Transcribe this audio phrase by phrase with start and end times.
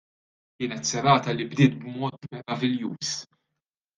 [0.55, 3.13] Kienet serata li bdiet b'mod meraviljuż.